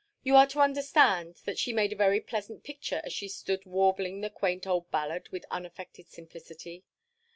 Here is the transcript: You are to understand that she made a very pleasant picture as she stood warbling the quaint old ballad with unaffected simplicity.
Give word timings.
You 0.23 0.35
are 0.35 0.47
to 0.47 0.61
understand 0.61 1.35
that 1.45 1.59
she 1.59 1.73
made 1.73 1.93
a 1.93 1.95
very 1.95 2.19
pleasant 2.21 2.63
picture 2.63 3.01
as 3.03 3.13
she 3.13 3.27
stood 3.29 3.67
warbling 3.67 4.21
the 4.21 4.31
quaint 4.31 4.65
old 4.65 4.89
ballad 4.89 5.29
with 5.29 5.45
unaffected 5.51 6.09
simplicity. 6.09 6.83